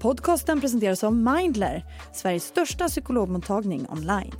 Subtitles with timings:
[0.00, 1.84] Podcasten presenteras av Mindler,
[2.14, 4.34] Sveriges största psykologmottagning online.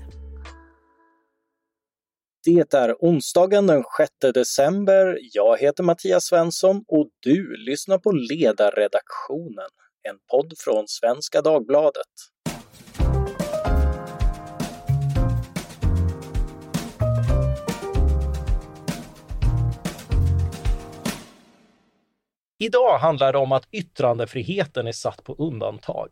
[2.45, 5.19] Det är onsdagen den 6 december.
[5.33, 9.71] Jag heter Mattias Svensson och du lyssnar på Ledarredaktionen,
[10.09, 12.36] en podd från Svenska Dagbladet.
[22.59, 26.09] Idag handlar det om att yttrandefriheten är satt på undantag.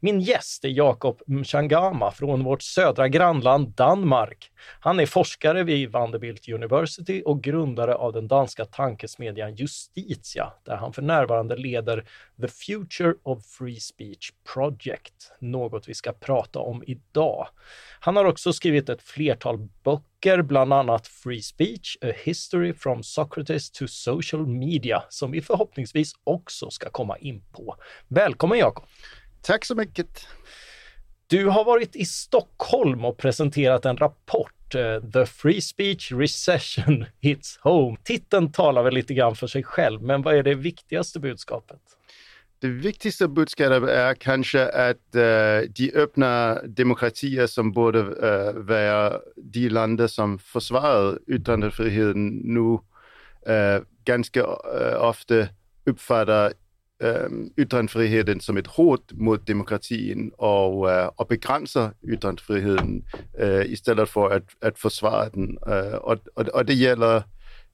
[0.00, 4.50] Min gäst är Jakob Mchangama från vårt södra grannland Danmark.
[4.80, 10.92] Han är forskare vid Vanderbilt University och grundare av den danska tankesmedjan Justitia, där han
[10.92, 12.04] för närvarande leder
[12.40, 17.48] The Future of Free Speech Project, något vi ska prata om idag.
[18.00, 23.70] Han har också skrivit ett flertal böcker, bland annat Free Speech, A History from Socrates
[23.70, 27.76] to Social Media, som vi förhoppningsvis också ska komma in på.
[28.08, 28.84] Välkommen Jakob!
[29.42, 30.26] Tack så mycket.
[31.26, 37.58] Du har varit i Stockholm och presenterat en rapport, eh, The Free Speech Recession Hits
[37.62, 37.96] Home.
[38.04, 41.80] Titeln talar väl lite grann för sig själv, men vad är det viktigaste budskapet?
[42.58, 49.68] Det viktigaste budskapet är kanske att uh, de öppna demokratier som borde uh, vara de
[49.68, 54.46] länder som försvarar yttrandefriheten nu uh, ganska
[54.98, 55.46] ofta
[55.84, 56.52] uppfattar
[57.02, 63.04] Øhm, yttrandefriheden som et hot mod demokratien og, øh, og begrænser ytringsfriheden
[63.38, 65.58] øh, i stedet for at, at forsvare den.
[65.68, 67.20] Øh, og, og, og det gælder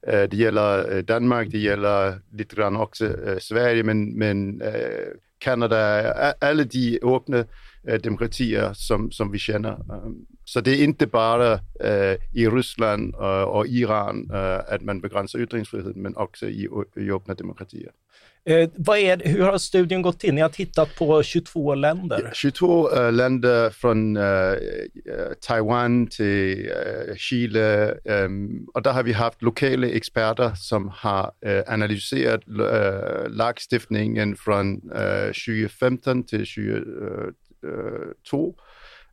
[0.07, 5.11] øh, det gælder øh, Danmark, det gælder lidt grann også øh, Sverige, men, men øh,
[5.41, 7.45] Kanada, alle de åbne
[7.89, 9.75] øh, demokratier, som, som vi kender.
[9.93, 15.01] Øhm, så det er ikke bare øh, i Rusland og, og Iran, øh, at man
[15.01, 17.91] begrænser ytringsfriheden, men også i, i åbne demokratier.
[18.45, 20.33] Eh, vad är, hur har studien gått till?
[20.33, 22.31] Ni har tittat på 22 länder.
[22.33, 24.55] 22 uh, eh, länder från uh,
[25.41, 27.95] Taiwan till uh, Chile.
[28.05, 34.81] Um, och där har vi haft lokala experter som har uh, analyserat uh, lagstiftningen från
[34.81, 38.55] 2015 till 2022.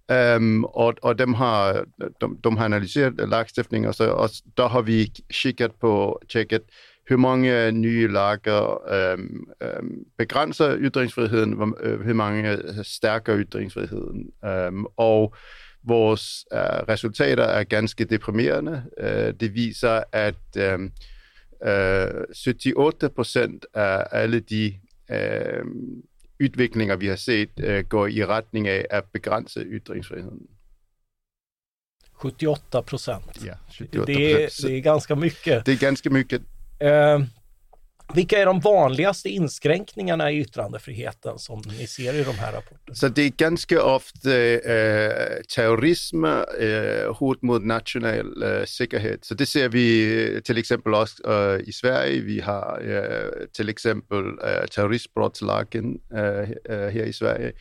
[0.08, 1.84] Um, og, og dem har,
[2.20, 6.62] de, de har analyseret lagstiftningen, og, så, og der har vi kigget på, tjekket,
[7.08, 14.30] hur många nye lager øhm, øhm, begrænser ytringsfriheden, hvor, øh, hvor mange stærker ytringsfriheden.
[14.44, 15.34] Øhm, og
[15.82, 18.84] vores øh, resultater er ganske deprimerende.
[19.00, 20.90] Øh, det viser, at øh,
[21.64, 24.74] øh, 78 procent af alle de
[25.10, 25.64] øh,
[26.40, 30.46] udviklinger, vi har set, øh, går i retning af at begrænse ytringsfriheden.
[32.24, 33.44] 78 procent.
[33.44, 35.66] Ja, 78 det, det är ganska mycket.
[35.66, 36.42] Det är ganska mycket.
[36.78, 37.20] Eh,
[38.14, 42.94] vilka är de vanligaste inskränkningarna i yttrandefriheten som ni ser i de här rapporterna?
[42.94, 49.24] Så det är ganska ofta eh, terrorism, eh, hot mot nationell eh, säkerhet.
[49.24, 52.20] Så det ser vi till exempel också eh, i Sverige.
[52.20, 57.52] Vi har eh, till exempel eh, terroristbrottslagen eh, eh, här i Sverige.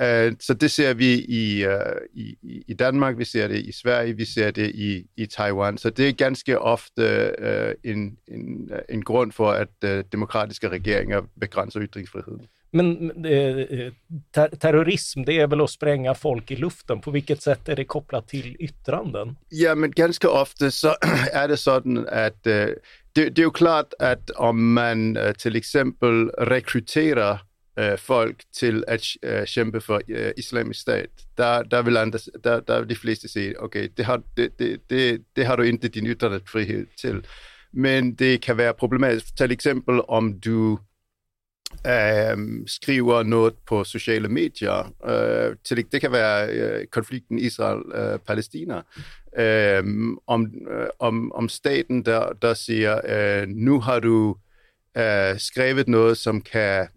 [0.00, 1.72] Uh, så det ser vi i, uh,
[2.14, 2.36] i,
[2.68, 5.78] i Danmark, vi ser det i Sverige, vi ser det i, i Taiwan.
[5.78, 11.20] Så det er ganske ofte uh, en, en, en grund for, at uh, demokratiske regeringer
[11.40, 12.46] begrænser ytringsfriheden.
[12.70, 13.92] Men eh,
[14.30, 17.00] ter terrorism, det är väl att spränga folk i luften.
[17.00, 19.36] På vilket sätt är det kopplat till yttranden?
[19.48, 20.88] Ja, men ganska ofta så
[21.32, 22.66] är det sådan att eh,
[23.12, 27.40] det, det är ju klart att om man eh, till exempel rekryterar
[27.78, 32.60] øh, folk til at øh, kæmpe for øh, islamisk stat, der, der, vil andre, der,
[32.60, 35.88] der vil de fleste sige, okay, det har, det, det, det, det har du ikke
[35.88, 37.26] din ytringsfrihed til.
[37.72, 39.36] Men det kan være problematisk.
[39.36, 40.78] Til eksempel, om du
[41.86, 44.94] øh, skriver noget på sociale medier.
[45.04, 48.82] Øh, til, det kan være øh, konflikten Israel-Palæstina.
[49.38, 49.84] Øh,
[50.26, 54.36] om, øh, om, om staten, der, der siger, øh, nu har du
[54.96, 56.88] øh, skrevet noget, som kan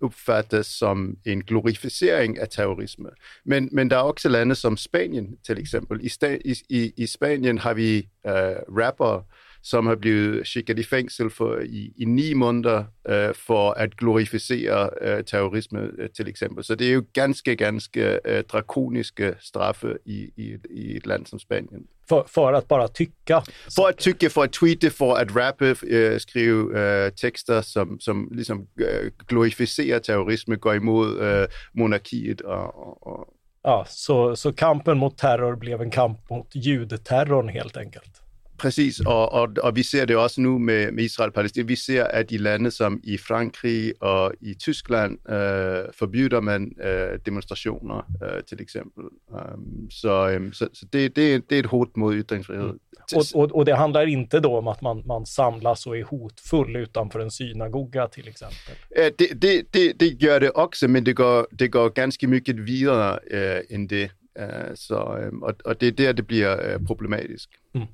[0.00, 3.08] opfattes som en glorificering af terrorisme.
[3.44, 6.04] Men, men der er også lande som Spanien, til eksempel.
[6.04, 8.32] I, sta, i, i, i Spanien har vi uh,
[8.78, 9.26] rapper,
[9.66, 14.90] som har blevet skikket i fængsel for i, i ni måneder uh, for at glorificere
[15.02, 16.64] uh, terrorisme, uh, til eksempel.
[16.64, 21.38] Så det er jo ganske, ganske uh, drakoniske straffe i, i, i et land som
[21.38, 21.86] Spanien.
[22.08, 23.42] För, för att bara tycka?
[23.76, 28.28] För att tycka, för att tweeta, för att rappa, äh, skriva äh, texter som, som
[28.32, 35.18] liksom äh, glorificerar terrorism, går emot äh, monarkiet och, och, Ja, så, så kampen mot
[35.18, 38.25] terror blev en kamp mot judeterrorn helt enkelt?
[38.58, 41.66] Præcis, og, og, og vi ser det også nu med, med Israel og Palæstina.
[41.66, 47.18] Vi ser, at i lande som i Frankrig og i Tyskland øh, forbyder man øh,
[47.26, 49.04] demonstrationer, øh, til eksempel.
[49.28, 52.62] Um, så um, så, så det, det, det är ett hot mot yttrandefrihet.
[52.62, 52.78] Mm.
[53.14, 56.76] Och, och, och, det handlar inte då om att man, man samlas och är hotfull
[56.76, 58.74] utanför en synagoga till exempel?
[59.18, 63.18] Det, det, det, det gör det också, men det går, det går ganska mycket vidare
[63.30, 64.10] äh, än det.
[64.38, 64.96] Äh, så,
[65.42, 67.50] och, och det är där det blir äh, problematiskt.
[67.74, 67.86] Mm.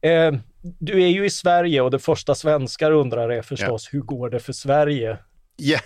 [0.00, 0.34] Eh,
[0.78, 3.96] du är ju i Sverige och det första svenskar undrar är förstås, ja.
[3.96, 5.18] hur går det för Sverige?
[5.56, 5.80] Ja,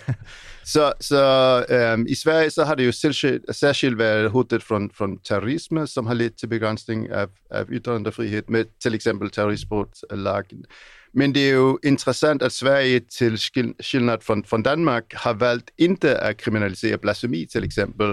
[0.63, 5.17] så, så um, i Sverige så har det ju särskilt, särskilt varit hotet från, från
[5.17, 10.65] terrorism som har lett till begränsning av, av yttrandefrihet med till exempel terroristbrottslagen.
[11.13, 13.37] Men det är ju intressant att Sverige till
[13.79, 18.09] skillnad från, från Danmark har valt inte att kriminalisera blasfemi till exempel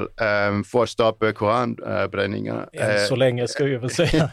[0.49, 2.69] um, för att stoppa koranbränningar.
[2.73, 4.31] Än så länge ska vi väl säga.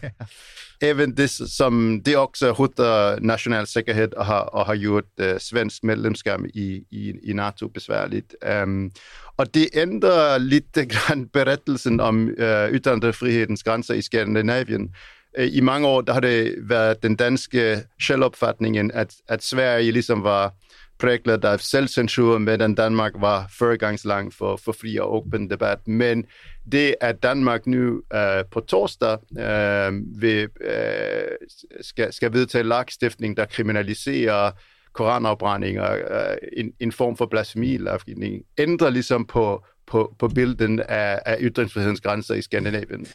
[0.80, 5.84] även det som det också hotar nationell säkerhet och har, och har gjort uh, svensk
[5.84, 8.36] medlemskap i, i, i NATO besvärligt.
[8.42, 8.92] Um,
[9.36, 14.94] och det ändrar lite grann berättelsen om uh, yttrandefrihetens gränser i Skandinavien.
[15.38, 20.24] Øh, I mange år der har det været den danske självuppfattningen at, at Sverige liksom
[20.24, 20.54] var
[21.00, 25.88] præglet af selvcensur, medan Danmark var førgangslang for, for fri og åben debat.
[25.88, 26.26] Men
[26.72, 31.48] det at Danmark nu øh, på torsdag øh, vil, øh,
[31.81, 34.52] skal, skal vedtage lagstiftning, der kriminaliserer
[34.94, 41.38] koranafbrændinger, øh, en, en form for blasfemilovgivning, ændrer ligesom på, på, på bilden af, af
[41.42, 43.08] ytringsfrihedens grænser i Skandinavien.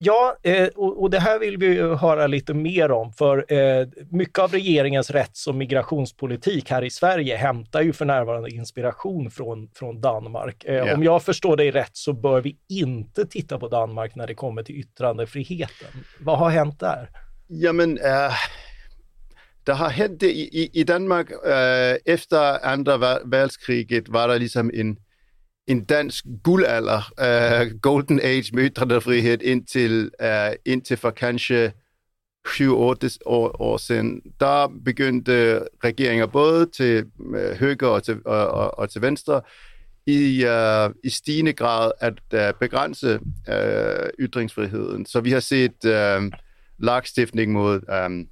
[0.00, 4.52] Ja, eh, och det här vill vi höra lite mer om, för eh, mycket av
[4.52, 10.64] regeringens rätts och migrationspolitik här i Sverige hämtar ju för närvarande inspiration från, från Danmark.
[10.64, 10.94] Yeah.
[10.94, 14.62] Om jag förstår dig rätt så bör vi inte titta på Danmark när det kommer
[14.62, 16.04] till yttrandefriheten.
[16.20, 17.10] Vad har hänt där?
[17.46, 18.32] Ja, men uh,
[19.64, 24.96] det har hänt i, i, i Danmark uh, efter andra världskriget var det liksom en
[25.68, 31.72] en dansk guldalder, uh, golden age med ytrandefrihed indtil, uh, indtil for kanskje
[32.48, 34.22] 7-8 år, år siden.
[34.40, 39.40] Der begyndte regeringer både til uh, højre og til, og, og, og til venstre
[40.06, 45.06] i, uh, i stigende grad at uh, begrænse uh, ytringsfriheden.
[45.06, 46.32] Så vi har set uh,
[46.78, 48.26] lagstiftning mod um,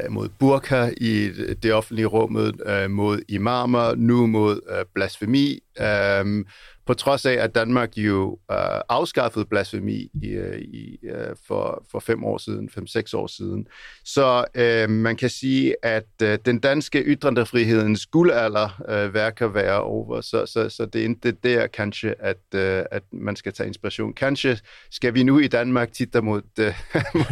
[0.00, 1.30] Øh, mod burka i
[1.62, 2.36] det offentlige rum,
[2.66, 5.60] øh, mod imamer, nu mod øh, blasfemi.
[5.80, 6.44] Øh,
[6.86, 11.98] på trods af, at Danmark jo øh, afskaffede blasfemi i, øh, i, øh, for, for
[11.98, 13.66] fem år siden, fem-seks år siden.
[14.04, 20.20] Så øh, man kan sige, at øh, den danske ytrendefrihedens guldalder øh, værker være over,
[20.20, 24.14] så, så, så det er ikke der kanskje, at, øh, at man skal tage inspiration.
[24.14, 24.58] Kanskje
[24.90, 26.74] skal vi nu i Danmark titte mod, øh,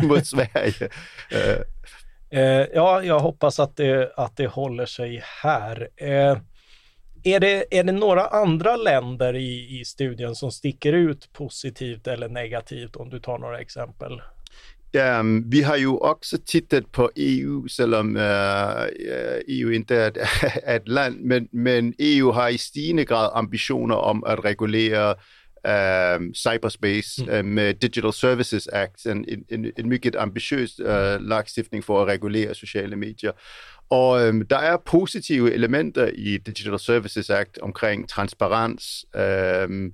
[0.09, 0.89] mod Sverige.
[1.33, 1.65] Øh,
[2.31, 5.89] Eh, ja, jag hoppas att det, att det håller sig här.
[5.97, 6.39] Eh,
[7.23, 12.29] är, det, är det några andra länder i, i studien som sticker ut positivt eller
[12.29, 14.23] negativt om du tar några exempel?
[15.21, 20.13] Um, vi har ju också tittat på EU, selvom uh, eh, EU inte är
[20.77, 25.17] ett land, men, men EU har i stigende grad ambitioner om att reglera
[25.65, 27.39] um, cyberspace mm.
[27.39, 30.87] uh, med Digital Services Act, en, en, en mycket ambitiøs uh,
[31.21, 33.33] lagstiftning for at regulere sociale medier.
[33.91, 39.93] Og øhm, der er positive elementer i Digital Services Act omkring transparens, øhm,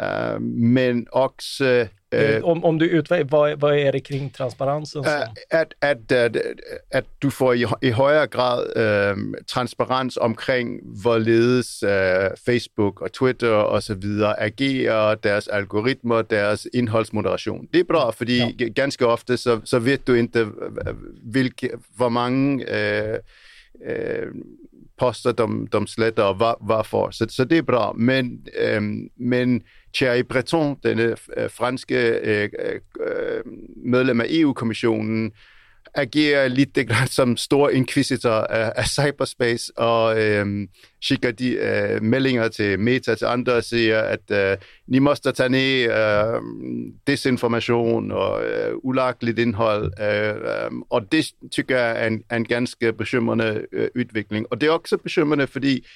[0.00, 5.04] øhm, men også Uh, om, om du utvecklar, vad, vad är det kring transparensen?
[5.04, 5.12] Som...
[5.50, 6.36] At, at, at,
[6.90, 11.90] at du får i, i højere grad uh, transparens omkring, hvorledes uh,
[12.46, 17.68] Facebook og Twitter og så videre agerer, deres algoritmer, deres indholdsmoderation.
[17.72, 18.68] Det er bra, fordi ja.
[18.74, 20.46] ganske ofte så, så ved du ikke,
[21.22, 23.16] hvilke, hvor mange uh,
[23.88, 24.26] uh,
[24.98, 27.10] poster de, de sletter og hvad, hvorfor.
[27.10, 27.92] Så, så det er bra.
[27.92, 29.62] Men, øhm, men
[29.94, 33.42] Thierry Breton, denne øh, franske øh, øh, øh
[33.76, 35.32] medlem af EU-kommissionen,
[35.96, 40.68] agerer lidt som stor inquisitor af, af cyberspace og øh,
[41.02, 45.48] skikker de øh, meldinger til Meta til andre og siger, at øh, ni måste tage
[45.48, 46.42] ned øh,
[47.06, 49.92] desinformation og øh, ulagligt indhold.
[50.00, 54.46] Øh, øh, og det tykker jeg er en, en ganske bekymrende øh, udvikling.
[54.50, 55.86] Og det er også bekymrende, fordi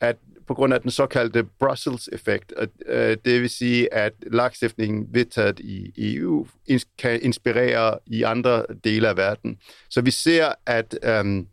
[0.00, 2.52] at på grund af den såkaldte Brussels-effekt.
[2.86, 6.46] Øh, det vil sige, at lagstiftningen vedtaget i EU
[6.98, 9.58] kan inspirere i andre dele af verden.
[9.90, 11.44] Så vi ser, at, øh,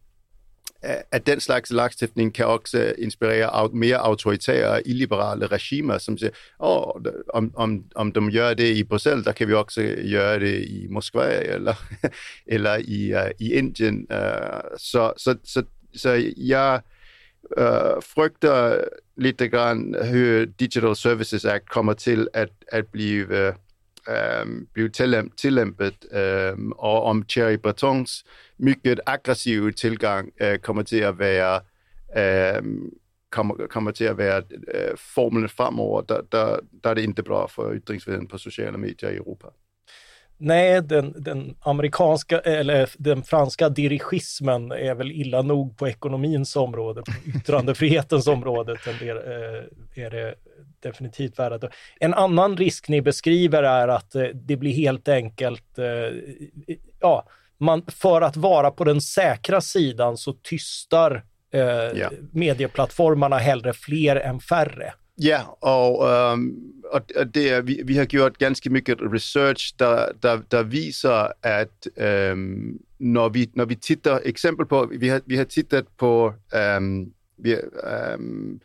[1.11, 7.01] at den slags lagstiftning kan også inspirere mere autoritære, illiberale regimer, som siger, oh,
[7.33, 10.87] om, om, om de gør det i Bruxelles, der kan vi også gøre det i
[10.89, 11.73] Moskva eller,
[12.55, 14.07] eller i, uh, i Indien.
[14.09, 15.63] Uh, så, så, så,
[15.95, 16.81] så jeg
[17.57, 18.83] øh, frygter
[19.15, 23.53] lidt grann, at Digital Services Act kommer til at, at blive, øh,
[24.09, 24.89] øh blive
[25.37, 28.23] tillæmpet, øh, og om Thierry Bretons
[28.57, 31.61] mycket aggressive tilgang øh, kommer til at være
[32.17, 32.63] øh,
[33.31, 34.43] kommer, kommer til at være
[34.73, 39.09] øh, formlen fremover, der, der, der er det ikke bra for ytringsfriheden på sociale medier
[39.09, 39.47] i Europa.
[40.43, 47.01] Nej, den, den, amerikanska eller den franska dirigismen är väl illa nog på ekonomins område,
[47.01, 50.35] på yttrandefrihetens område tenderar, eh, är det
[50.79, 51.69] definitivt värre.
[51.99, 55.85] En annan risk ni beskriver är att eh, det blir helt enkelt, eh,
[56.99, 62.11] ja, man, för att vara på den säkra sidan så tystar eh, yeah.
[62.31, 64.93] medieplattformarna hellre fler än färre.
[65.23, 66.55] Ja, og, øhm,
[66.91, 71.27] og, og det er, vi, vi har gjort ganske mye research, der, der, der viser,
[71.43, 76.33] at øhm, når, vi, når vi titter, eksempel på, vi har, vi har tittet på
[76.55, 78.61] øhm, vi, øhm,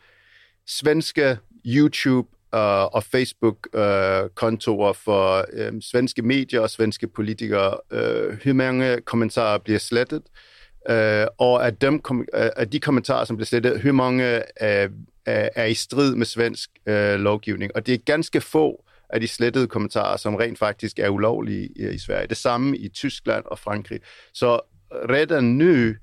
[0.67, 8.53] svenske YouTube øh, og Facebook-kontorer øh, for øh, svenske medier og svenske politikere, øh, hvor
[8.53, 10.56] mange kommentarer bliver slettet, øh,
[10.89, 12.01] Øh, og at, dem,
[12.33, 14.89] øh, at de kommentarer, som blev slettet, hvor mange øh,
[15.25, 17.71] er i strid med svensk øh, lovgivning.
[17.75, 21.89] Og det er ganske få af de slettede kommentarer, som rent faktisk er ulovlige i,
[21.89, 22.27] i Sverige.
[22.27, 23.99] Det samme i Tyskland og Frankrig.
[24.33, 24.59] Så
[24.91, 25.93] redan nu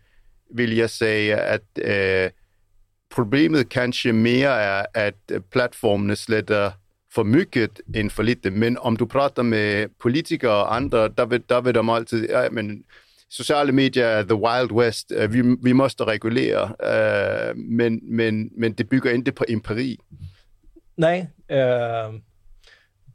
[0.55, 2.31] vil jeg sige, at øh,
[3.11, 5.15] problemet kanskje mere er, at
[5.51, 6.71] platformene sletter
[7.15, 8.53] for mycket end for lidt.
[8.53, 12.51] Men om du prater med politikere og andre, der vil, der vil de altid, ja,
[12.51, 12.85] men
[13.35, 15.13] sociale medier er the wild west.
[15.13, 19.99] Uh, vi, vi måste regulere, uh, men, men, men det bygger inte på empiri.
[20.97, 22.15] Nej, uh,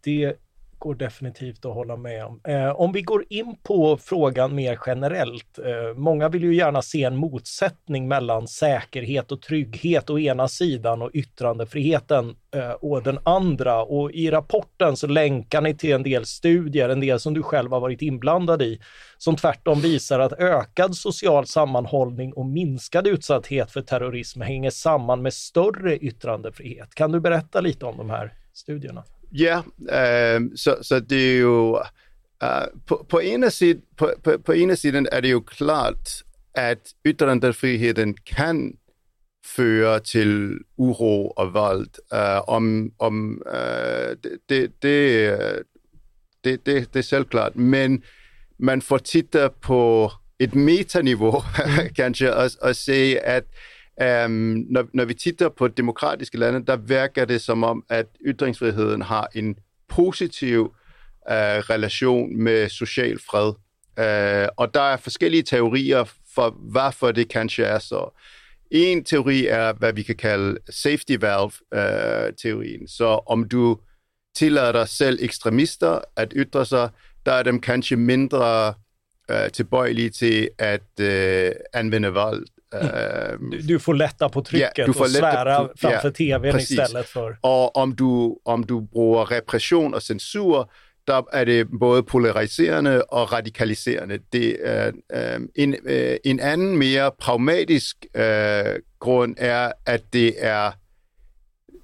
[0.06, 0.34] det
[0.80, 2.42] går definitivt att hålla med om.
[2.44, 5.60] Eh, om vi går in på frågan mer generellt.
[5.60, 11.02] Eh, många vill ju gärna se en motsättning mellan säkerhet och trygghet å ena sidan
[11.02, 13.84] och yttrandefriheten eh, å den andra.
[13.84, 17.72] Och i rapporten så länkar ni till en del studier, en del som du själv
[17.72, 18.80] har varit inblandad i,
[19.18, 25.34] som tvärtom visar att ökad social sammanhållning och minskad utsatthet för terrorism hänger samman med
[25.34, 26.96] större yttrandefrihet.
[26.96, 29.04] Kan du berätta lite om de här studierna?
[29.32, 31.82] Ja, øh, så, så det er jo...
[32.44, 36.94] Øh, på, på, ene side, på, på, på ene siden er det jo klart, at
[37.06, 38.74] ytringsfriheden kan
[39.46, 41.88] føre til uro og vold.
[42.14, 45.64] Øh, om, om, øh, det, det, det, øh,
[46.44, 47.56] det, det, det er selvklart.
[47.56, 48.04] Men
[48.60, 51.44] man får titte på et metaniveau,
[52.00, 53.44] kanskje, og, og se, at
[54.02, 59.02] Um, når, når vi titter på demokratiske lande, der virker det som om, at ytringsfriheden
[59.02, 59.56] har en
[59.88, 63.48] positiv uh, relation med social fred.
[63.98, 66.04] Uh, og der er forskellige teorier
[66.36, 68.20] for, hvorfor det kanskje er så.
[68.72, 72.82] En teori er, hvad vi kan kalde safety valve-teorien.
[72.82, 73.80] Øh, uh, så om du
[74.36, 76.90] tillader selv ekstremister at ytre sig,
[77.26, 78.74] der er dem kanskje mindre
[79.32, 82.46] uh, tilbøjelige til at uh, anvende vold.
[82.74, 83.50] Mm.
[83.50, 86.52] Du, du, får lätta på trycket yeah, du får och svära på, framför yeah, tvn
[86.52, 86.72] precis.
[86.72, 87.38] istället för...
[87.42, 90.70] Og om du, om du bruger repression og censur,
[91.08, 94.20] der er det både polariserende og radikaliserende.
[94.34, 98.64] Det er, øh, en, øh, en anden mere pragmatisk øh,
[99.00, 100.72] grund er, at det er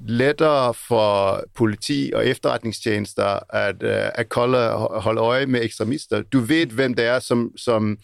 [0.07, 6.21] lettere for politi og efterretningstjenester at, øh, at kolde, holde øje med ekstremister.
[6.21, 7.97] Du ved, hvem det er, som, som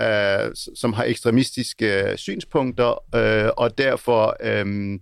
[0.00, 4.92] øh, som har ekstremistiske øh, synspunkter, øh, og derfor øh,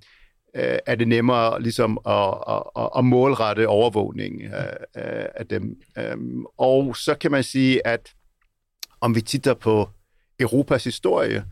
[0.57, 2.35] øh, er det nemmere ligesom at,
[2.77, 4.51] at, at målrette overvågning øh,
[4.97, 5.77] øh, af dem.
[5.99, 6.17] Øh,
[6.59, 8.13] og så kan man sige, at
[9.01, 9.89] om vi titter på
[10.41, 11.45] Europas historie,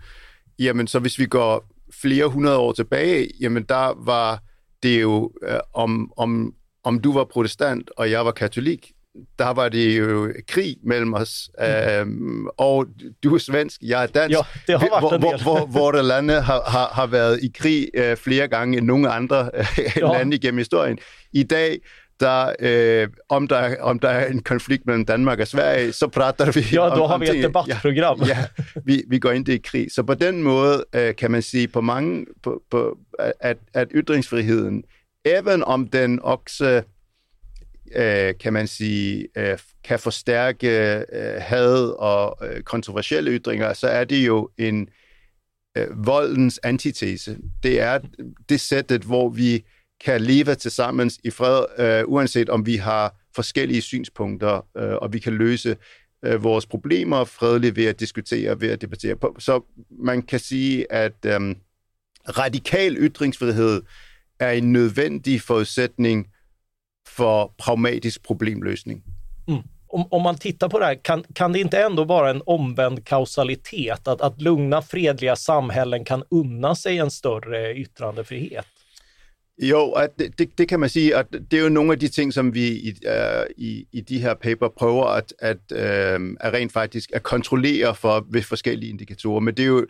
[0.58, 1.64] jamen så hvis vi går
[2.00, 4.42] flere hundrede år tilbage, jamen der var
[4.82, 8.92] det jo, øh, om, om, om du var protestant, og jeg var katolik,
[9.38, 11.64] der var det jo krig mellem os, mm.
[11.64, 12.87] øhm, og
[13.25, 16.40] du er svensk, jeg er dansk, jo, det har hvor, hvor, hvor, hvor det lande
[16.40, 20.59] har, har, har været i krig øh, flere gange end nogle andre øh, lande igennem
[20.59, 20.99] historien.
[21.33, 21.78] I dag,
[22.21, 26.52] der, øh, om, der, om der er en konflikt mellem Danmark og Sverige, så prater
[26.52, 28.21] vi ja, om Ja, då har vi et debatprogram.
[28.21, 28.45] Ja, ja
[28.85, 29.92] vi, vi går ind i krig.
[29.92, 32.99] Så på den måde øh, kan man sige på mange, på, på,
[33.40, 34.85] at, at ytringsfriheden,
[35.25, 36.83] even om den også
[37.94, 44.04] øh, kan man sige, øh, kan forstærke øh, had og øh, kontroversielle ytringer, så er
[44.04, 44.88] det jo en,
[45.76, 47.38] øh, voldens antitese.
[47.62, 47.99] Det er
[48.49, 49.64] det sættet, hvor vi
[50.04, 55.12] kan leve til sammen i fred, øh, uanset om vi har forskellige synspunkter, øh, og
[55.12, 55.76] vi kan løse
[56.25, 59.16] øh, vores problemer fredeligt ved at diskutere, ved at debattere.
[59.38, 61.40] Så man kan sige, at øh,
[62.38, 63.82] radikal ytringsfrihed
[64.38, 66.26] er en nødvendig forudsætning
[67.16, 69.02] for pragmatisk problemløsning.
[69.49, 69.62] Mm.
[69.88, 73.04] Om, om, man tittar på det här, kan, kan det inte ändå vara en omvänd
[73.04, 74.09] kausalitet?
[74.09, 78.66] Att, att lugna, fredliga samhällen kan unna sig en större yttrandefrihet?
[79.62, 82.09] Jo, at det, det, det kan man sige, at det er jo nogle af de
[82.09, 86.52] ting, som vi i, uh, i, i de her paper prøver at, at, uh, at
[86.52, 89.40] rent faktisk at kontrollere for ved forskellige indikatorer.
[89.40, 89.87] Men det er jo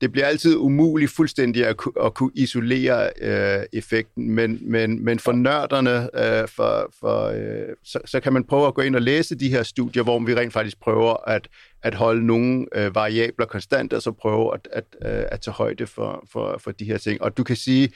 [0.00, 5.32] det bliver altid umuligt fuldstændig at, at kunne isolere øh, effekten, men, men, men for
[5.32, 9.34] nørderne, øh, for, for, øh, så, så kan man prøve at gå ind og læse
[9.34, 11.48] de her studier, hvor vi rent faktisk prøver at,
[11.82, 15.86] at holde nogle øh, variabler konstante, og så prøve at, at, øh, at tage højde
[15.86, 17.22] for, for, for de her ting.
[17.22, 17.92] Og du kan sige,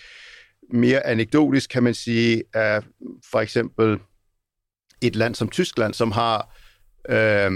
[0.73, 2.85] mere anekdotisk kan man sige, at
[3.31, 3.99] for eksempel
[5.03, 6.57] et land som Tyskland, som har
[7.09, 7.51] øh,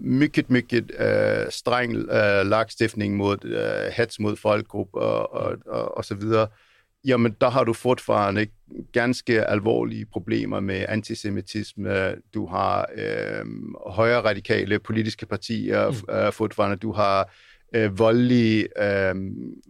[0.00, 6.04] mycket, mycket øh, streng øh, lagstiftning mod øh, hets mod folkegrupper og, og, og, og
[6.04, 6.48] så videre,
[7.04, 8.46] jamen der har du fortfarande
[8.92, 12.14] ganske alvorlige problemer med antisemitisme.
[12.34, 13.44] Du har øh,
[13.86, 16.14] højere radikale politiske partier mm.
[16.14, 16.76] øh, fortfarande.
[16.76, 17.30] Du har
[17.74, 19.14] øh, voldelige, øh,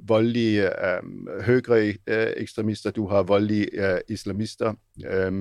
[0.09, 1.03] voldelige øh,
[1.43, 4.75] højre øh, ekstremister, du har voldelige øh, islamister.
[5.07, 5.33] Øh,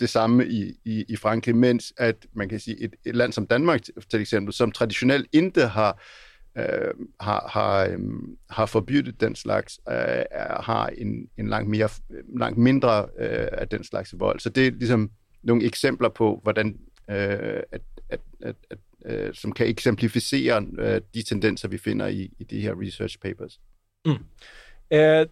[0.00, 3.46] det samme i, i, i Frankrig, mens at man kan sige, et, et land som
[3.46, 6.02] Danmark til eksempel, som traditionelt ikke har
[6.58, 7.98] øh, har, har, øh,
[8.50, 10.24] har forbydet den slags, øh,
[10.60, 11.88] har en, en langt, mere,
[12.38, 14.40] langt mindre øh, af den slags vold.
[14.40, 15.10] Så det er ligesom
[15.42, 16.68] nogle eksempler på, hvordan
[17.10, 22.30] øh, at, at, at, at øh, som kan eksemplificere øh, de tendenser, vi finder i,
[22.38, 23.60] i de her research papers.
[24.06, 24.16] Mm.
[24.90, 25.26] Eh,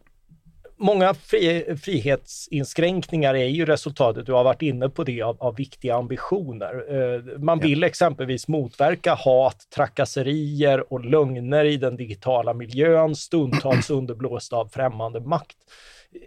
[0.79, 5.95] många fri, frihetsinskränkningar är ju resultatet, du har varit inne på det, av, av viktiga
[5.95, 6.85] ambitioner.
[6.91, 7.87] Eh, man vill ja.
[7.87, 15.57] exempelvis motverka hat, trakasserier och lögner i den digitala miljön, stundtals underblåst av främmande makt.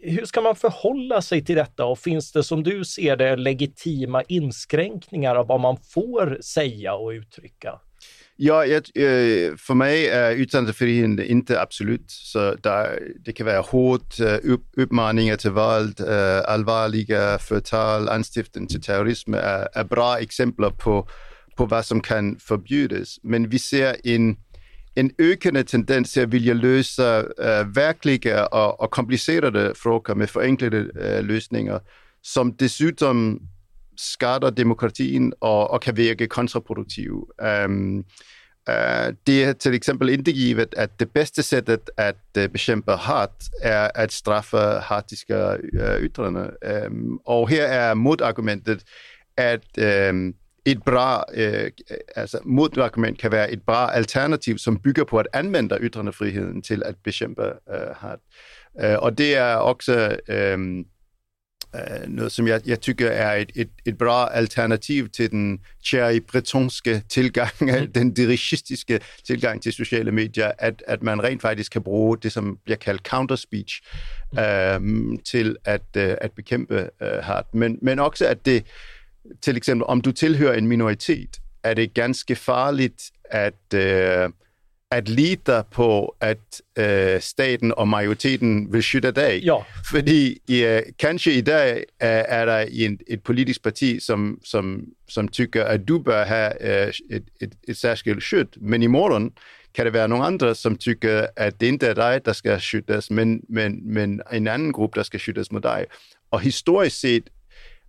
[0.04, 4.24] Hur ska man förhålla sig till detta och finns det som du ser det legitima
[4.24, 7.80] inskränkningar av vad man får säga och uttrycka?
[8.36, 14.20] Ja, jag, eh, för mig är yttrandefriheten inte absolut, så där, det kan vara hot,
[14.20, 20.72] eh, upp, uppmaningar till våld, eh, allvarliga förtal, anstiftan anstiften terrorism är, är bra exempel
[20.72, 21.08] på,
[21.56, 23.20] på, vad som kan förbjudas.
[23.24, 24.38] Men vi ser en
[24.96, 27.24] en økende tendens til at vilje løse øh,
[27.62, 31.80] uh, virkelige øh, og, og komplicerede frågor med forenklede uh, løsninger,
[32.24, 33.40] som dessutom
[33.98, 37.30] skader demokratien og, og kan virke kontraproduktiv.
[37.66, 37.98] Um,
[38.70, 43.90] uh, det er til eksempel indgivet, at det bedste sættet at uh, bekæmpe hat er
[43.96, 46.52] at straffe hatiske uh, ytrende.
[46.88, 48.84] Um, og her er modargumentet,
[49.38, 50.34] at um,
[50.66, 51.72] et bra, øh,
[52.16, 56.96] altså modargument kan være et bra alternativ, som bygger på at anvende ytrendefriheden til at
[57.04, 58.20] bekæmpe øh, hat.
[58.82, 60.60] Øh, og det er også øh,
[61.76, 67.02] øh, noget, som jeg, jeg tykker er et, et, et bra alternativ til den cherry-bretonske
[67.10, 67.92] tilgang, mm.
[67.96, 72.58] den dirigistiske tilgang til sociale medier, at, at man rent faktisk kan bruge det, som
[72.64, 73.82] bliver kaldt counter-speech,
[74.40, 74.80] øh,
[75.26, 77.46] til at, øh, at bekæmpe øh, hat.
[77.54, 78.66] Men, men også, at det
[79.42, 84.30] til eksempel, om du tilhører en minoritet, er det ganske farligt at, øh,
[84.92, 89.42] at lide på, at øh, staten og majoriteten vil skyde dig.
[89.44, 89.58] Ja.
[89.92, 95.28] Fordi øh, kanskje i dag øh, er der en, et politisk parti, som, som, som
[95.28, 99.32] tykker, at du bør have øh, et, et, et særskilt skyld, men i morgen
[99.74, 103.12] kan det være nogle andre, som tykker, at det ikke er dig, der skal skydes,
[103.12, 105.86] men, men, men en anden gruppe, der skal skydes mod dig.
[106.32, 107.30] Og historisk set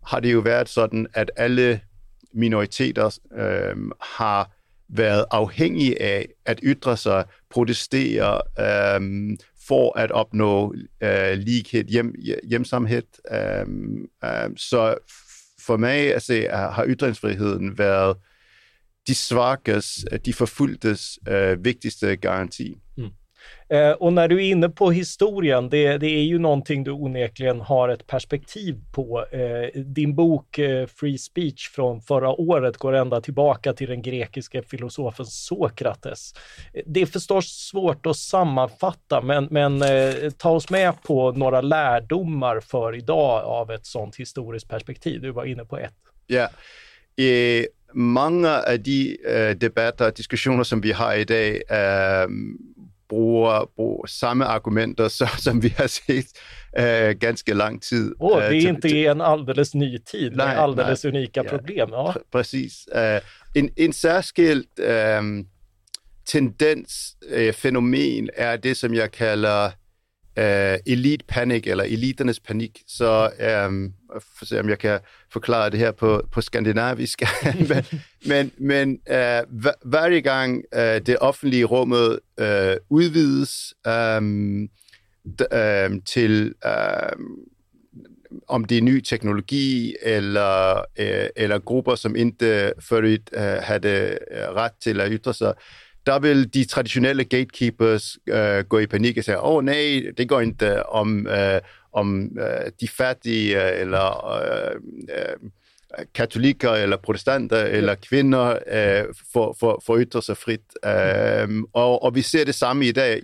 [0.06, 1.80] har det jo været sådan, at alle
[2.32, 4.50] minoriteter øh, har
[4.88, 9.36] været afhængige af at ytre sig, protestere øh,
[9.68, 12.14] for at opnå øh, lighed, hjem,
[12.48, 13.02] hjemsamhed.
[13.32, 13.66] Øh,
[14.24, 14.94] øh, så
[15.66, 18.16] for mig altså, har ytringsfriheden været
[19.06, 22.78] de svakes, de forfulgtes øh, vigtigste garanti.
[22.96, 23.08] Mm.
[23.72, 27.60] Eh, och när du är inne på historien, det, det, är ju någonting du onekligen
[27.60, 29.26] har ett perspektiv på.
[29.30, 34.62] Eh, din bok eh, Free Speech från förra året går ända tillbaka till den grekiske
[34.62, 36.34] filosofen Sokrates.
[36.74, 41.60] Eh, det är förstås svårt att sammanfatta, men, men eh, ta oss med på några
[41.60, 45.20] lärdomar för idag av ett sådant historiskt perspektiv.
[45.20, 45.94] Du var inne på ett.
[46.26, 46.48] Ja.
[47.16, 47.66] Yeah.
[47.92, 52.28] många av de eh, debatter och diskussioner som vi har idag eh,
[53.12, 56.26] bruger, bruger samme argumenter, så, som vi har set
[56.78, 58.14] uh, ganska lang tid.
[58.18, 61.88] Oh, det är inte en alldeles ny tid nej, med alldeles nej, unika problem.
[61.92, 62.12] Ja.
[62.12, 62.88] Pr precis.
[62.94, 63.20] Uh,
[63.54, 64.66] en, en särskild
[65.18, 65.46] um,
[66.24, 69.70] tendens, uh, fænomen, er det, som jeg kalder
[70.38, 72.82] uh, elite panic, eller eliternes panik.
[72.86, 73.30] Så
[73.66, 73.92] um,
[74.38, 75.00] for se, om jeg kan
[75.32, 77.22] forklare det her på, på skandinavisk.
[77.68, 77.84] men
[78.26, 83.74] men, men uh, hver gang uh, det offentlige rummet uh, udvides,
[84.18, 84.68] um,
[85.52, 87.26] øh, til øh,
[88.48, 93.18] om det er ny teknologi eller, øh, eller grupper, som ikke før øh,
[93.62, 95.54] havde ret til at ytre sig,
[96.06, 100.28] der vil de traditionelle gatekeepers øh, gå i panik og sige, åh oh, nej, det
[100.28, 101.60] går ikke om, øh,
[101.92, 104.74] om øh, de fattige eller øh,
[105.08, 105.50] øh,
[106.14, 107.68] katolikker eller protestanter ja.
[107.68, 110.60] eller kvinder øh, for, for, for ytre sig frit.
[110.86, 113.22] Øh, og, og vi ser det samme i dag.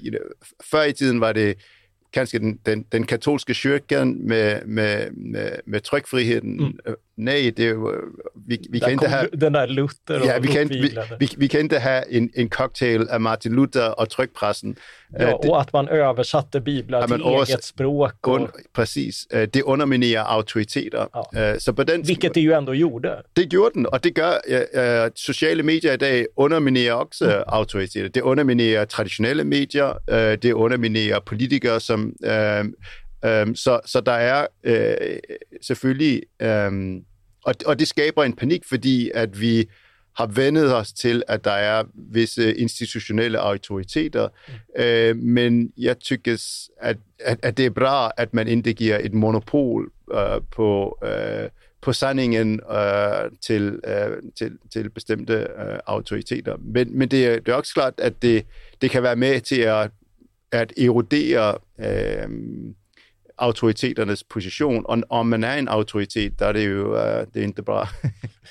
[0.71, 1.59] Før i tiden var det
[2.13, 6.57] kanskje den, den, den katolske kyrkan med, med, med, med trykfriheden.
[6.57, 6.79] Mm.
[6.87, 7.93] Øh, nej, det er jo,
[8.47, 9.29] vi, vi kan ikke have...
[9.41, 13.07] Den der Luther ja, vi kan, vi, vi, vi kan ikke have en, en cocktail
[13.11, 14.77] af Martin Luther och tryckpressen.
[15.13, 18.27] Ja, det, och att man översatte biblar till också, eget språk.
[18.27, 18.41] Och...
[18.41, 21.07] Un, precis, det underminerar auktoriteter.
[21.13, 21.59] Ja.
[21.59, 23.23] Så på den, Vilket det ju ändå gjorde.
[23.33, 27.43] Det gjorde den, och det gör uh, sociala medier idag underminerar också mm.
[27.47, 28.09] auktoriteter.
[28.09, 31.98] Det underminerar traditionella medier, uh, det underminerar politikere, som...
[32.05, 32.67] Uh,
[33.31, 35.19] um, så, så der er uh,
[35.63, 36.23] selvfølgelig...
[36.45, 37.05] Um,
[37.45, 39.69] og, og det skaber en panik, fordi at vi
[40.19, 44.29] har vendet os til, at der er visse institutionelle autoriteter.
[44.49, 44.83] Mm.
[44.83, 49.15] Øh, men jeg synes, at, at, at det er bra, at man ikke giver et
[49.15, 51.49] monopol øh, på, øh,
[51.81, 56.57] på sandingen øh, til, øh, til, til bestemte øh, autoriteter.
[56.61, 58.47] Men, men det, er, det er også klart, at det,
[58.83, 59.91] det kan være med til at,
[60.53, 62.29] at erodere øh,
[63.39, 64.87] autoriteternes position.
[64.87, 67.89] Og om man er en autoritet, der er det jo uh, det er inte bra.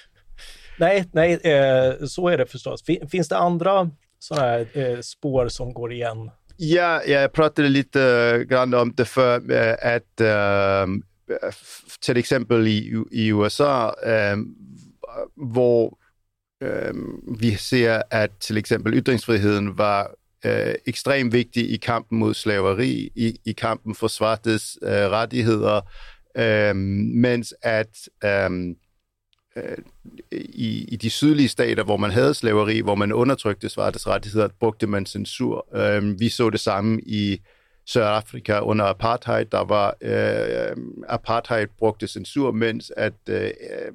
[0.80, 2.84] nej, nej eh, så är det förstås.
[3.12, 6.30] Finns det andra sådana här eh, spår som går igen?
[6.58, 10.88] Ja, jag pratade lite grann om det för eh, att uh,
[12.00, 14.38] till exempel i, i USA, uh,
[15.36, 15.98] hvor
[16.64, 16.94] uh,
[17.40, 20.08] vi ser att till exempel ytringsfriheden var
[20.46, 25.82] øh, ekstremt vigtig i kampen mod slaveri, i, i kampen for svartes øh, rettigheder,
[26.38, 28.76] øh, mens at øh,
[29.56, 29.78] øh,
[30.32, 34.88] i, i de sydlige stater, hvor man havde slaveri, hvor man undertrykte svartes rettigheder, brugte
[34.88, 35.78] man censur.
[35.78, 37.42] Øh, vi så det samme i
[37.86, 39.46] Sydafrika under apartheid.
[39.46, 40.76] Der var øh, øh
[41.10, 43.94] apartheid brugte censur, mens at øh, øh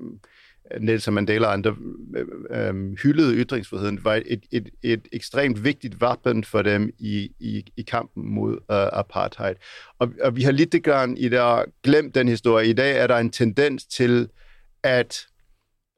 [0.81, 1.77] Nelson Mandela og andre
[2.17, 7.65] øh, øh hyldede ytringsfriheden, var et, et, et ekstremt vigtigt vapen for dem i, i,
[7.77, 9.55] i kampen mod øh, apartheid.
[9.99, 12.69] Og, og vi har lidt grann i der glemt den historie.
[12.69, 14.29] I dag er der en tendens til
[14.83, 15.27] at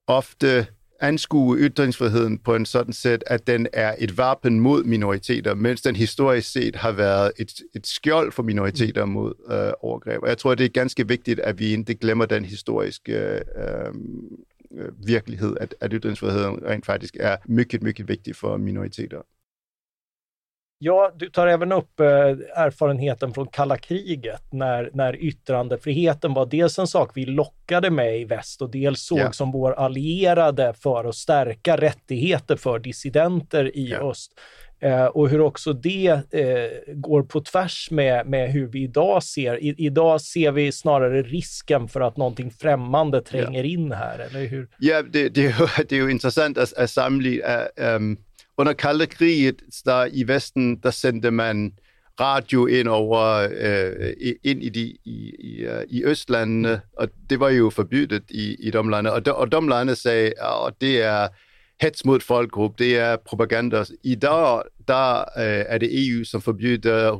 [0.06, 0.66] ofte
[1.00, 5.96] anskue ytringsfriheden på en sådan sæt, at den er et vapen mod minoriteter, mens den
[5.96, 10.22] historisk set har været et, et skjold for minoriteter mod øh, overgreb.
[10.22, 13.94] Og jeg tror, det er ganske vigtigt, at vi ikke glemmer den historiske Øh,
[15.06, 19.22] virkelighed, at, at ytringsfriheden rent faktisk är mycket, mycket viktig för minoriteter.
[20.78, 22.06] Ja, du tar även upp eh,
[22.54, 28.24] erfarenheten från kalla kriget när, när yttrandefriheten var dels en sak vi lockade med i
[28.24, 29.30] väst och dels såg yeah.
[29.30, 34.06] som vår allierade för att stärka rättigheter för dissidenter i yeah.
[34.06, 34.32] öst.
[34.84, 39.64] Eh, och hur också det eh, går på tvärs med, med hur vi idag ser.
[39.64, 43.70] I, idag ser vi snarare risken för att någonting främmande tränger ja.
[43.70, 44.68] in här, eller hur?
[44.78, 47.68] Ja, det, det, är, ju, det är ju intressant att, att sammenligne.
[47.76, 48.18] Um,
[48.56, 51.72] under kalla kriget där i västen, där sände man
[52.20, 57.70] radio ind over uh, ind i, de, i, i, i østlandene, og det var jo
[57.70, 59.12] forbydet i, i de lande.
[59.12, 60.32] Og, de, og de lande sagde,
[60.66, 61.28] at det er
[61.80, 63.84] hets mod folkegruppe, det er propaganda.
[64.04, 67.12] I dag der øh, er det EU, som forbyder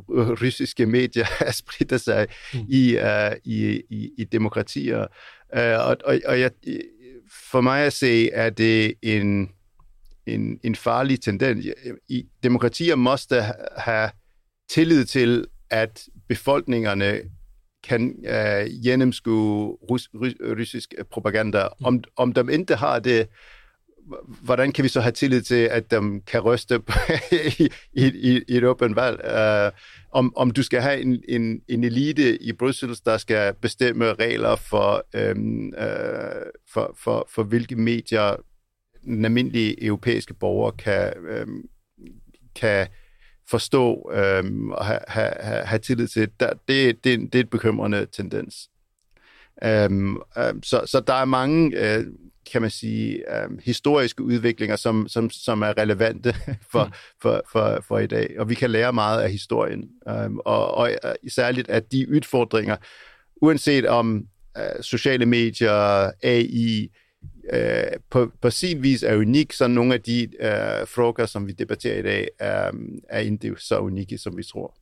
[0.42, 2.60] russiske medier at spritte sig mm.
[2.68, 5.06] i, uh, i, i, i demokratier.
[5.56, 6.50] Uh, og og, og jeg,
[7.50, 9.50] for mig at se, er det en,
[10.26, 11.66] en, en farlig tendens.
[12.08, 13.42] I, demokratier måste
[13.76, 14.10] have
[14.70, 17.20] tillid til, at befolkningerne
[17.84, 21.68] kan uh, gennemskue rus, rus, russisk propaganda.
[21.80, 21.86] Mm.
[21.86, 23.28] Om, om de ikke har det,
[24.26, 26.82] hvordan kan vi så have tillid til, at de kan ryste
[27.58, 29.20] i, i, i et åbent valg?
[29.24, 29.78] Uh,
[30.14, 34.56] om, om du skal have en, en, en elite i Bruxelles, der skal bestemme regler
[34.56, 38.36] for, øhm, øh, for, for, for hvilke medier
[39.04, 41.62] den almindelige europæiske borger kan, øhm,
[42.54, 42.86] kan
[43.50, 47.50] forstå øhm, og have, ha, ha, ha tillid til, der, det, det, det er et
[47.50, 48.70] bekymrende tendens.
[49.64, 52.04] Øhm, øhm, så, så der er mange, øh,
[52.52, 56.34] kan man sige, øhm, historiske udviklinger, som, som, som er relevante
[56.72, 56.92] for, mm.
[57.22, 58.34] for, for, for i dag.
[58.38, 59.88] Og vi kan lære meget af historien.
[60.08, 60.90] Øhm, og, og
[61.28, 62.76] særligt at de udfordringer,
[63.36, 66.88] uanset om øh, sociale medier, AI,
[67.52, 71.52] øh, på, på sin vis er unik, så nogle af de øh, frågor, som vi
[71.52, 72.70] debatterer i dag, er,
[73.08, 74.74] er ikke så unikke, som vi tror.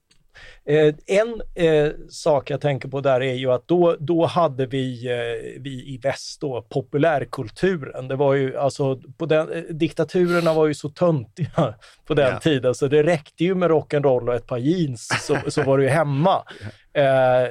[0.65, 5.07] Eh, en eh, sak jag tänker på där är ju att då, då hade vi,
[5.07, 8.09] eh, vi i väst då populärkulturen.
[8.09, 11.75] Det var ju alltså, på den, eh, diktaturerna var ju så töntiga
[12.07, 12.41] på den yeah.
[12.41, 15.85] tiden så det räckte ju med rock'n'roll och ett par jeans så, så var du
[15.85, 16.43] ju hemma.
[16.95, 17.49] Eh,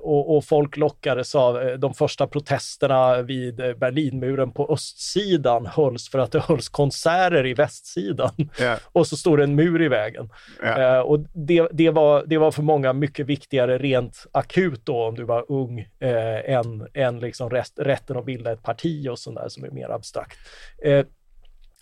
[0.00, 6.10] och, och, folk lockades av eh, de första protesterna vid eh, Berlinmuren på östsidan hölls
[6.10, 8.50] för att det hölls konserter i västsidan.
[8.60, 8.78] Yeah.
[8.92, 10.30] och så stod det en mur i vägen.
[10.62, 10.96] Yeah.
[10.96, 15.14] Eh, och det, det, var, det var för många mycket viktigare rent akut då om
[15.14, 19.36] du var ung eh, än, än liksom rest, rätten att bilda ett parti och sånt
[19.36, 20.38] där som är mer abstrakt.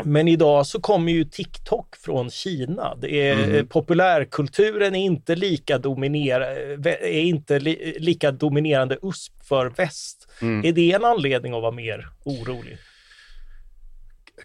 [0.01, 2.95] Eh, men idag så kommer ju TikTok från Kina.
[2.95, 3.67] Det är, mm.
[3.67, 6.43] Populärkulturen är inte lika, dominerar,
[6.87, 10.29] är inte li, lika dominerande USP för väst.
[10.43, 10.65] Mm.
[10.65, 12.79] Är det en anledning att vara mer orolig?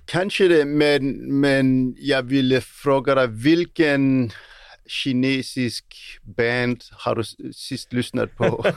[0.06, 4.32] Kanske det, men, men jag ville fråga dig, vilken
[4.90, 5.84] kinesisk
[6.38, 8.46] band har du sidst lyssnat på?
[8.46, 8.74] uh,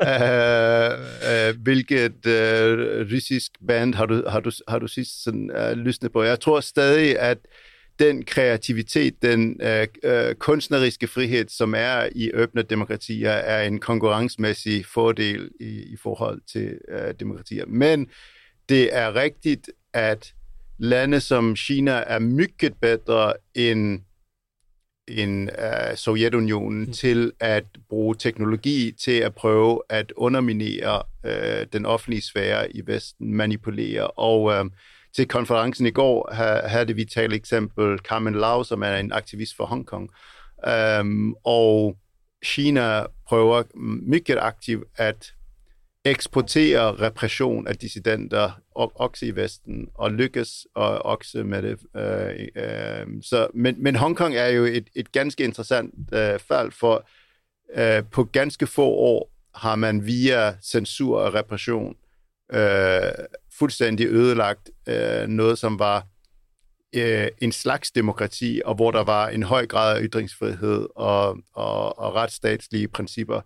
[1.30, 6.12] uh, hvilket uh, russisk band har du, har du, har du sidst sådan, uh, lyssnat
[6.12, 6.22] på?
[6.22, 7.38] Jeg tror stadig, at
[7.98, 14.86] den kreativitet, den uh, uh, kunstneriske frihed, som er i åbne demokratier, er en konkurrencemæssig
[14.86, 17.66] fordel i, i forhold til uh, demokratier.
[17.66, 18.06] Men
[18.68, 20.32] det er rigtigt, at
[20.78, 24.00] lande som Kina er mycket bedre end
[25.08, 26.92] en uh, Sovjetunionen mm.
[26.92, 33.34] til at bruge teknologi til at prøve at underminere uh, den offentlige sfære i Vesten,
[33.34, 34.06] manipulere.
[34.06, 34.70] Og uh,
[35.16, 36.32] til konferencen i går
[36.68, 40.10] havde vi talt eksempel Carmen Lau, som er en aktivist for Hongkong.
[41.00, 41.96] Um, og
[42.44, 43.62] Kina prøver
[44.02, 45.32] mycket aktivt at
[46.04, 51.78] eksportere repression af dissidenter også i Vesten, og lykkes og også med det.
[51.96, 57.06] Øh, øh, så, men, men Hongkong er jo et, et ganske interessant øh, fald, for
[57.74, 61.96] øh, på ganske få år har man via censur og repression
[62.52, 63.12] øh,
[63.58, 66.06] fuldstændig ødelagt øh, noget, som var
[66.94, 71.98] øh, en slags demokrati, og hvor der var en høj grad af ytringsfrihed og, og,
[71.98, 73.40] og retsstatslige principper.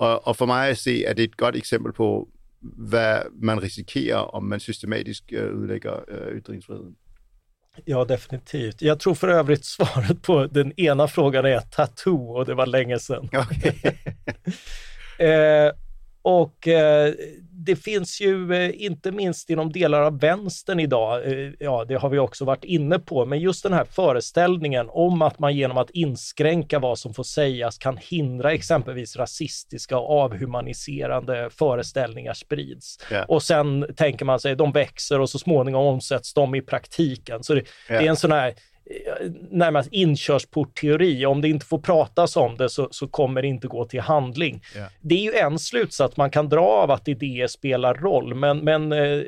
[0.00, 2.28] Og, og for mig at se, at det er et godt eksempel på,
[2.60, 6.96] hvad man risikerer, om man systematisk øh, udlægger øh, ytringsfriheden.
[7.86, 8.82] Ja, definitivt.
[8.82, 12.98] Jag tror för övrigt svaret på den ena frågan är tattoo och det var länge
[12.98, 13.28] sedan.
[13.38, 13.72] Okay.
[15.28, 15.72] eh,
[16.22, 17.14] och eh,
[17.64, 22.08] det finns ju eh, inte minst inom delar av vänstern idag, eh, ja det har
[22.08, 25.90] vi också varit inne på, men just den här föreställningen om att man genom att
[25.90, 32.98] inskränka vad som får sägas kan hindra exempelvis rasistiska och avhumaniserande föreställningar sprids.
[33.10, 33.30] Yeah.
[33.30, 37.44] Och sen tänker man sig, de växer och så småningom omsätts de i praktiken.
[37.44, 38.02] Så det, yeah.
[38.02, 38.54] det är en sån här
[39.50, 41.26] närmast inkörsportteori.
[41.26, 44.62] Om det inte får pratas om det så, så kommer det inte gå till handling.
[44.76, 44.88] Yeah.
[45.00, 48.92] Det är ju en slutsats man kan dra av att idéer spelar roll, men, men
[48.92, 49.20] eh,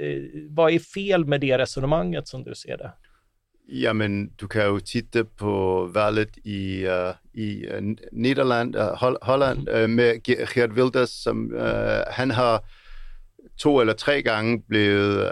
[0.49, 2.93] vad är fel med det resonemanget som du ser det?
[3.67, 9.69] Ja, men du kan ju titta på valet i, uh, i uh, Nederland, uh, Holland
[9.69, 11.59] uh, med Geert Wilders, som
[12.11, 12.61] han har
[13.63, 15.29] två eller tre gånger blivit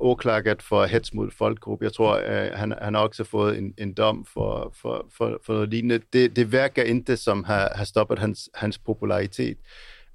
[0.00, 1.84] åklaget for hets mod folkgruppe.
[1.84, 5.52] Jeg tror, øh, han, han har også fået en, en dom for, for, for, for
[5.52, 6.00] noget lignende.
[6.12, 9.56] Det, det virker ikke som har, har stoppet hans, hans popularitet.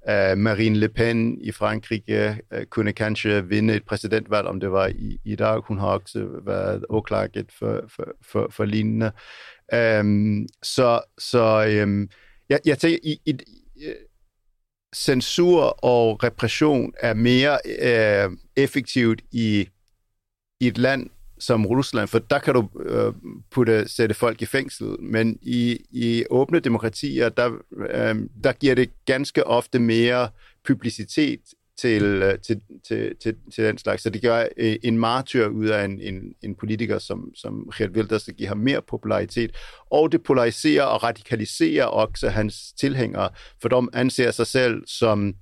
[0.08, 4.86] Uh, Marine Le Pen i Frankrig uh, kunne kanskje vinde et præsidentvalg, om det var
[4.86, 5.60] i, i dag.
[5.60, 9.12] Hun har også været åklaget for, for, for, for lignende.
[10.00, 12.08] Um, så så um,
[12.48, 13.38] jeg, jeg tænker, i, i,
[14.94, 19.68] censur og repression er mere øh, effektivt i,
[20.60, 23.12] i et land som Rusland, for der kan du øh,
[23.50, 28.90] putte, sætte folk i fængsel, men i, i åbne demokratier, der, øh, der giver det
[29.04, 30.28] ganske ofte mere
[30.64, 31.40] publicitet
[31.82, 34.02] til, øh, til, til, til, til den slags.
[34.02, 37.90] Så det gør øh, en martyr ud af en, en, en politiker, som, som Geert
[37.90, 39.56] Wilders, der giver ham mere popularitet.
[39.90, 43.30] Og det polariserer og radikaliserer også hans tilhængere,
[43.62, 45.34] for de anser sig selv som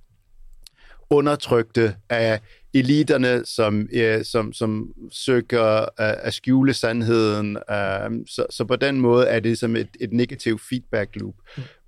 [1.10, 2.40] undertrykte af
[2.74, 7.56] eliterne, som, øh, som, som søger øh, at skjule sandheden.
[7.56, 11.34] Øh, så, så på den måde er det som et, et negativt feedback loop.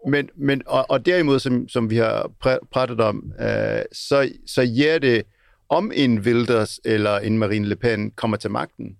[0.09, 4.65] Men, men, og, og derimod, som, som vi har pr- pratet om, øh, så, så
[4.65, 5.23] giver det,
[5.69, 8.97] om en Wilders eller en Marine Le Pen kommer til magten,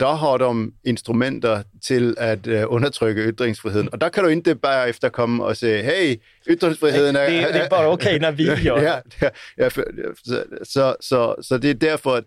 [0.00, 3.88] der har de instrumenter til at uh, undertrykke ytringsfriheden.
[3.92, 6.16] Og der kan du ikke bare efterkomme og sige, hey,
[6.48, 7.30] ytringsfriheden er...
[7.30, 11.58] Det, det er bare okay, når vi gør ja, ja, ja, så, så, så, så
[11.58, 12.22] det er derfor,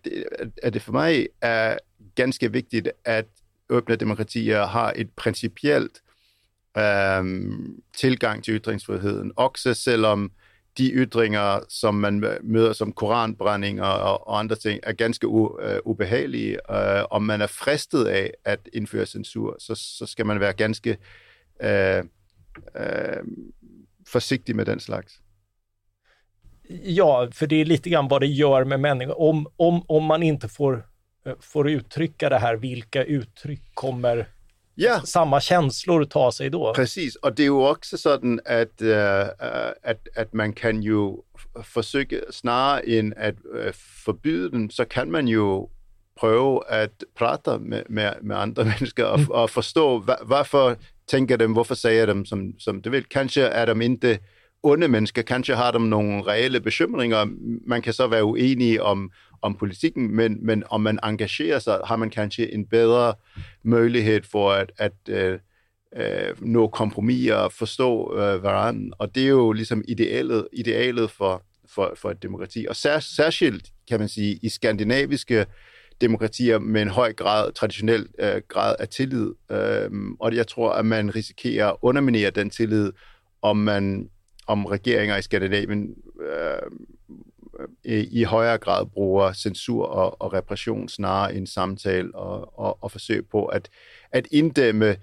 [0.63, 1.77] at det, for mig er
[2.15, 3.25] ganske vigtigt, at
[3.69, 6.01] åbne demokratier har et principielt
[6.77, 10.31] øhm, tilgang til ytringsfriheden, også selvom
[10.77, 15.79] de ytringer, som man møder som koranbrændinger og, og andre ting, er ganske u, øh,
[15.85, 16.57] ubehagelige.
[16.71, 20.97] Øh, om man er fristet af at indføre censur, så, så skal man være ganske
[21.61, 22.03] øh,
[22.75, 23.23] øh,
[24.07, 25.21] forsigtig med den slags.
[26.83, 29.21] Ja, för det är lite grann vad det gör med människor.
[29.21, 30.87] Om, om, om man inte får,
[31.25, 34.27] eh, får uttrycka det här, vilka uttryck kommer
[34.75, 35.01] ja.
[35.01, 36.73] samma känslor ta sig då.
[36.73, 38.95] Precis, och det är ju också sådan att, uh,
[39.83, 41.17] att, att man kan ju
[41.63, 43.71] försöka, snarare än att uh,
[44.05, 45.67] förbjuda dem, så kan man ju
[46.19, 50.75] prøve at prate med, med, med andre mennesker og, og forstå, hva, hvorfor
[51.07, 53.03] tænker dem, hvorfor siger dem, som, som det vil.
[53.09, 54.19] Kanskje er de ikke
[54.63, 57.25] onde mennesker, kanskje har de nogle reelle bekymringer.
[57.67, 61.95] Man kan så være uenige om, om politikken, men, men om man engagerer sig, har
[61.95, 63.13] man kanskje en bedre
[63.63, 65.39] mulighed for at, at øh,
[65.95, 68.95] øh, nå kompromis og forstå øh, hverandre.
[68.99, 72.65] Og det er jo ligesom idealet, idealet for, for, for et demokrati.
[72.69, 75.45] Og sær, særskilt, kan man sige, i skandinaviske
[76.01, 79.31] demokratier med en høj grad, traditionel øh, grad af tillid.
[79.51, 82.91] Øh, og jeg tror, at man risikerer at underminere den tillid,
[83.41, 84.09] om man
[84.51, 86.61] om regeringer i Skandinavien øh,
[87.85, 92.91] øh i højere grad bruger censur og, og repression snarere end samtale og, og, og
[92.91, 93.69] forsøg på at,
[94.11, 94.95] at inddæmme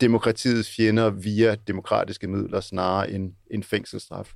[0.00, 4.32] demokratiets fjender via demokratiske midler snarere end, end fængselsstraf.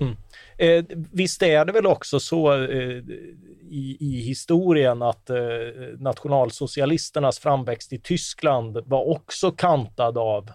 [0.00, 0.16] Mm.
[0.58, 3.02] Eh, visst är det väl också så eh,
[3.70, 5.36] i, i, historien att eh,
[5.98, 10.50] nationalsocialisternas framväxt i Tyskland var också kantad av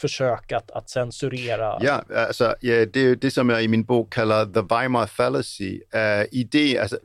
[0.00, 1.78] försök att, att censurera.
[1.80, 5.80] Ja, alltså, ja, det är det som jag i min bok kallar the Weimar fallacy.
[5.94, 6.98] Uh, idé, alltså,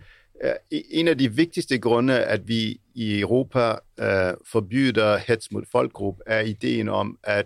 [0.45, 6.19] uh, en af de vigtigste grunde, at vi i Europa uh, forbyder hets mod folkgrupp,
[6.25, 7.45] er ideen om, at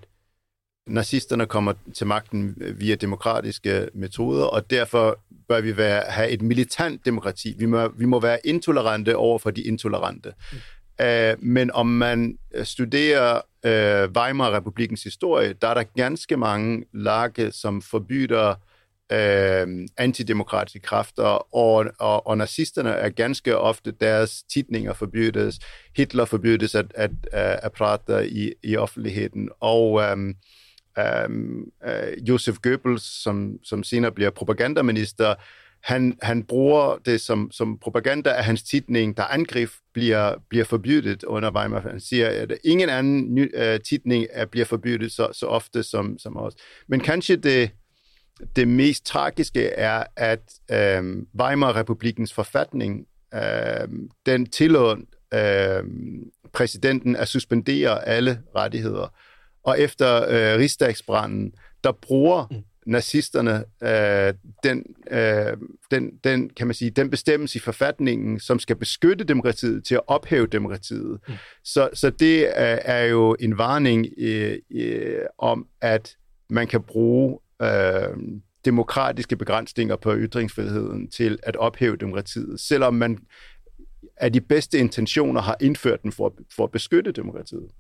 [0.88, 7.06] nazisterne kommer til magten via demokratiske metoder, og derfor bør vi være, have et militant
[7.06, 7.56] demokrati.
[7.58, 10.34] Vi må, vi må være intolerante over for de intolerante.
[11.00, 11.48] Mm.
[11.48, 17.82] Men om man øh, studerer øh, Weimar-republikens historie, der er der ganske mange lage, som
[17.82, 18.56] forbyder
[19.12, 25.60] øh, antidemokratiske kræfter, og, og, og nazisterne er ganske ofte deres titninger forbydes.
[25.98, 30.18] Hitler forbydes at, at, at, at prate i, i offentligheden, og øh,
[30.98, 35.36] øh, Josef Goebbels, som, som senere bliver propagandaminister,
[35.88, 41.24] han, han bruger det som, som propaganda af hans titning, der angreb bliver, bliver forbydet
[41.24, 41.80] under Weimar.
[41.80, 46.38] Han siger, at ingen anden uh, titning er, bliver forbydet så, så ofte som, som
[46.38, 46.54] os.
[46.88, 47.72] Men kanskje det,
[48.56, 51.04] det mest tragiske er, at øh,
[51.42, 53.88] Weimar-republikens forfatning, øh,
[54.26, 54.98] den tillod
[55.34, 55.84] øh,
[56.54, 59.14] præsidenten at suspendere alle rettigheder.
[59.64, 65.58] Og efter øh, rigsdagsbranden, der bruger mm nazisterne øh, den, øh,
[65.92, 70.02] den, den, kan man sige, den bestemmelse i forfatningen, som skal beskytte demokratiet til at
[70.08, 71.20] ophæve demokratiet.
[71.28, 71.34] Mm.
[71.64, 76.16] Så, så det er, er jo en varning øh, øh, om, at
[76.50, 78.18] man kan bruge øh,
[78.66, 83.18] demokratiske begrænsninger på ytringsfriheden til at ophæve demokratiet, selvom man
[84.18, 87.72] af de bedste intentioner har indført den for, for at beskytte demokratiet.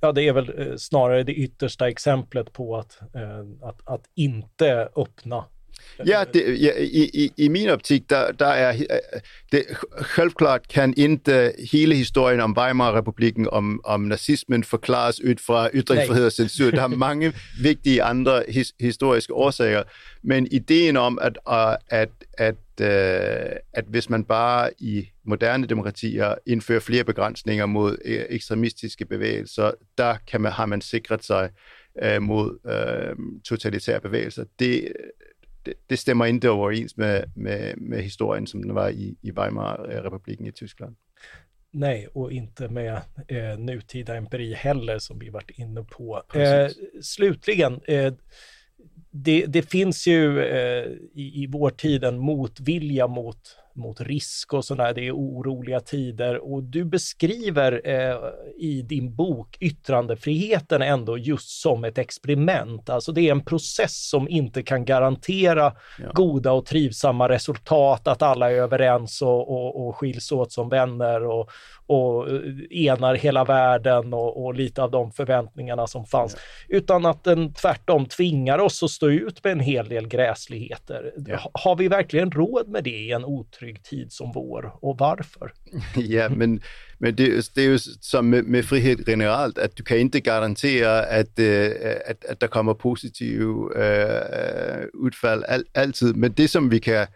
[0.00, 4.88] Ja, det är väl eh, snarare det yttersta exemplet på att, eh, att, att inte
[4.96, 5.44] öppna.
[6.06, 8.72] Ja, det, ja i, i, i min optik, der, der er
[9.52, 9.64] det,
[10.14, 16.32] selvklart kan ikke hele historien om Weimar-republiken, om, om nazismen forklares ud fra ytringsfrihed og
[16.32, 16.70] censur.
[16.70, 17.32] Der er mange
[17.62, 19.82] vigtige andre his, historiske årsager,
[20.22, 22.08] men ideen om, at, at, at,
[22.38, 29.70] at, at hvis man bare i moderne demokratier indfører flere begrænsninger mod øh, ekstremistiske bevægelser,
[29.98, 31.50] der kan man, har man sikret sig
[32.06, 34.44] uh, mod uh, totalitære bevægelser.
[34.58, 34.92] Det,
[35.66, 40.46] det, det stemmer ikke overens med, med, med historien, som den var i, i Weimar-republiken
[40.46, 40.96] i Tyskland.
[41.72, 46.22] Nej, och inte med eh, nutida empiri heller som vi varit inne på.
[46.34, 46.70] Eh,
[47.02, 48.12] slutligen, eh,
[49.24, 53.38] det, det finns ju eh, i, i vår tid en motvilja mot
[53.78, 54.94] mot risk och sådär.
[54.94, 58.16] Det är oroliga tider och du beskriver eh,
[58.58, 62.90] i din bok yttrandefriheten ändå just som ett experiment.
[62.90, 66.10] Alltså det är en process som inte kan garantera ja.
[66.14, 71.24] goda och trivsamma resultat, att alla är överens och, och, och skiljs åt som vänner
[71.24, 71.50] och,
[71.88, 76.36] och eh, enar hela världen och, och, lite av de förväntningarna som fanns.
[76.68, 76.76] Ja.
[76.76, 81.12] Utan att den tvärtom tvingar oss att stå ut med en hel del gräsligheter.
[81.26, 81.50] Ja.
[81.54, 85.52] Har vi verkligen råd med det i en otrygg tid som vår och varför?
[85.96, 86.60] Ja, men,
[86.98, 91.00] men det, det är ju som med, med, frihet generellt, att du kan inte garantera
[91.00, 91.70] att, äh,
[92.10, 96.16] att, att det kommer positiva äh, utfall all, alltid.
[96.16, 97.06] Men det som vi kan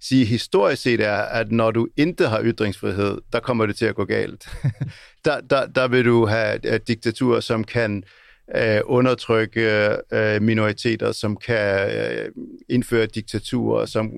[0.00, 3.94] sige historisk set er, at når du ikke har ytringsfrihed, der kommer det til at
[3.94, 4.48] gå galt.
[5.24, 8.02] der, der, der vil du have uh, diktaturer, som kan
[8.54, 14.10] uh, undertrykke uh, minoriteter, som kan uh, indføre diktaturer, som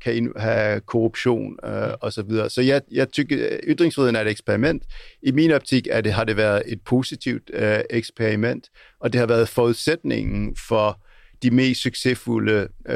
[0.00, 1.70] kan ind, have korruption uh,
[2.00, 2.30] osv.
[2.30, 4.82] Så, så jeg, jeg tykker, ytringsfriheden er et eksperiment.
[5.22, 8.70] I min optik er det, har det været et positivt uh, eksperiment,
[9.00, 11.00] og det har været forudsætningen for
[11.42, 12.94] de mest succesfulde uh,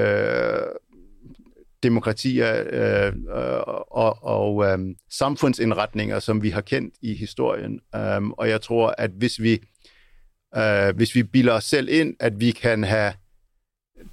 [1.89, 3.61] demokratier øh, øh,
[3.91, 4.79] og, og øh,
[5.11, 7.81] samfundsindretninger, som vi har kendt i historien.
[8.17, 9.61] Um, og jeg tror, at hvis vi,
[10.57, 13.13] øh, hvis vi bilder os selv ind, at vi kan have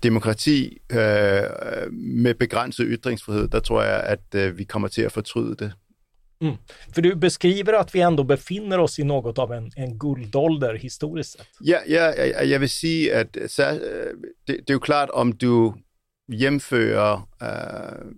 [0.04, 1.44] demokrati øh,
[1.92, 5.72] med begrænset ytringsfrihed, der tror jeg, at øh, vi kommer til at fortryde det.
[6.42, 6.58] Mm.
[6.94, 11.32] För du beskriver att vi ändå befinner oss i något av en, en guldålder historiskt
[11.32, 11.48] sett.
[11.60, 13.64] Ja, ja jeg, jeg vil sige, at så,
[14.48, 15.74] det, det er jo klart, om du
[16.32, 17.30] hjemfører...
[17.42, 18.12] Uh,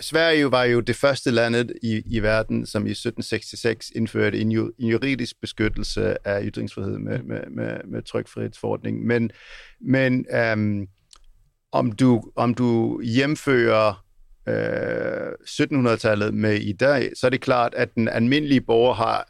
[0.00, 4.72] Sverige var jo det første landet i, i verden, som i 1766 indførte en, ju,
[4.78, 9.06] en juridisk beskyttelse af ytringsfrihed med, med, med, med trykfrihedsforordning.
[9.06, 9.30] Men,
[9.80, 10.86] men um,
[11.72, 14.04] om, du, om du hjemfører
[14.48, 19.28] øh, 1700-tallet med i dag, så er det klart, at den almindelige borger har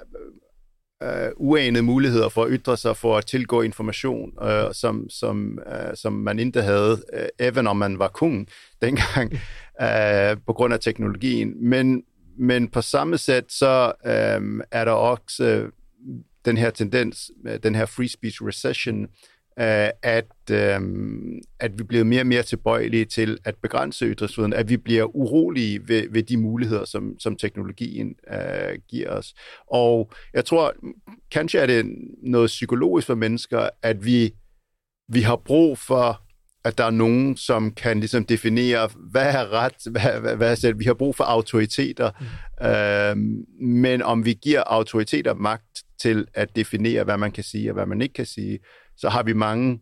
[1.02, 5.96] øh, uanede muligheder for at ytre sig, for at tilgå information, øh, som, som, øh,
[5.96, 8.48] som man ikke havde, øh, even om man var kung
[8.82, 9.32] dengang,
[9.82, 11.68] øh, på grund af teknologien.
[11.68, 12.02] Men,
[12.38, 15.68] men på samme sæt, så øh, er der også øh,
[16.44, 17.30] den her tendens,
[17.62, 19.08] den her free speech recession, Øh,
[19.56, 20.80] at, øh,
[21.60, 25.88] at vi bliver mere og mere tilbøjelige til at begrænse ytringsfriheden, at vi bliver urolige
[25.88, 29.34] ved, ved de muligheder, som, som teknologien øh, giver os.
[29.66, 30.74] Og jeg tror,
[31.30, 31.86] kanskje er det
[32.22, 34.34] noget psykologisk for mennesker, at vi,
[35.08, 36.22] vi har brug for
[36.64, 40.54] at der er nogen, som kan ligesom definere, hvad er ret, hvad, hvad, hvad er
[40.54, 40.78] selv.
[40.78, 42.66] Vi har brug for autoriteter, mm.
[42.66, 43.16] øh,
[43.68, 47.86] men om vi giver autoriteter magt til at definere, hvad man kan sige og hvad
[47.86, 48.58] man ikke kan sige,
[48.94, 49.80] så har vi mange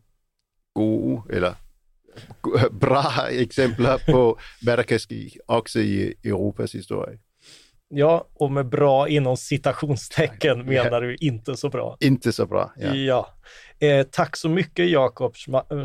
[0.75, 1.55] gode eller
[2.71, 7.19] bra eksempler på, hvad der kan ske, også i Europas historie.
[7.93, 11.97] Ja, och med bra inom citationstecken menar du inte så bra.
[12.01, 12.95] Inte så bra, ja.
[12.95, 13.35] ja.
[13.79, 15.37] Eh, tack så mycket Jakob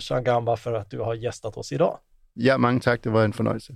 [0.01, 1.99] Shangamba för att du har gästat oss idag.
[2.34, 3.76] Ja, många tack, det var en förnöjelse.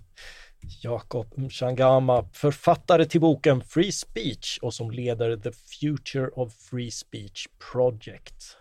[0.84, 7.48] Jakob Mchangama, författare till boken Free Speech och som leder The Future of Free Speech
[7.72, 8.58] Project.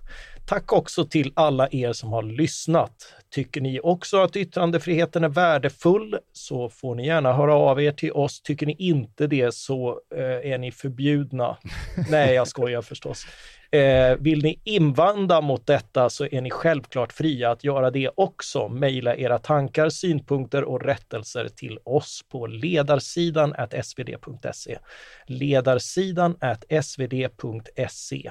[0.49, 3.15] Tack också till alla er som har lyssnat.
[3.31, 8.13] Tycker ni också att yttrandefriheten är värdefull så får ni gärna höra av er till
[8.13, 8.43] oss.
[8.43, 11.57] Tycker ni inte det så eh, är ni förbjudna.
[12.11, 13.27] Nej, jag skojar förstås.
[13.71, 18.69] Eh, vill ni invanda mot detta så är ni självklart fria att göra det också.
[18.69, 24.79] Mejla era tankar, synpunkter och rättelser till oss på ledarsidan svd.se.
[25.27, 26.37] Ledarsidan
[26.83, 28.31] svd.se.